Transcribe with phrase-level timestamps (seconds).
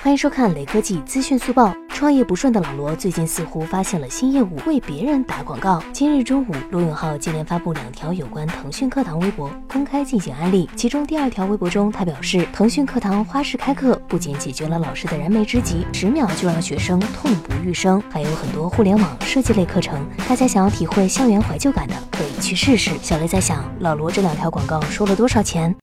[0.00, 1.74] 欢迎收看雷科技资讯速报。
[1.98, 25.74] 创业不顺的老罗最近似乎发现了新业务为别人打广告今日中午罗永浩接连发布两条有关腾讯课堂微博公开进行安利其中第二条微博中他表示腾讯课堂花式开课不仅解决了老师的燃眉之急十秒就让学生痛不欲生还有很多互联网设计类课程大家想要体会校园怀旧感的可以去试试小雷在想老罗这两条广告收了多少钱？